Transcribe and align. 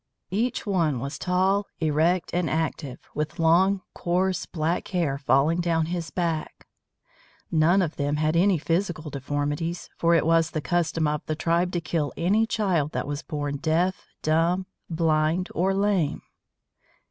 Each 0.31 0.65
one 0.65 0.99
was 0.99 1.19
tall, 1.19 1.67
erect, 1.79 2.31
and 2.33 2.49
active, 2.49 3.07
with 3.13 3.37
long, 3.37 3.83
coarse, 3.93 4.47
black 4.47 4.87
hair 4.87 5.19
falling 5.19 5.61
down 5.61 5.85
his 5.85 6.09
back. 6.09 6.65
[Illustration: 7.51 7.53
A 7.61 7.65
WARRIOR] 7.67 7.73
None 7.73 7.81
of 7.83 7.95
them 7.97 8.15
had 8.15 8.35
any 8.35 8.57
physical 8.57 9.11
deformities, 9.11 9.91
for 9.95 10.15
it 10.15 10.25
was 10.25 10.49
the 10.49 10.59
custom 10.59 11.07
of 11.07 11.23
the 11.27 11.35
tribe 11.35 11.71
to 11.73 11.81
kill 11.81 12.11
any 12.17 12.47
child 12.47 12.93
that 12.93 13.05
was 13.05 13.21
born 13.21 13.57
deaf, 13.57 14.07
dumb, 14.23 14.65
blind, 14.89 15.49
or 15.53 15.71
lame. 15.71 16.23